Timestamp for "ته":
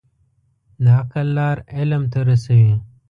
2.11-2.19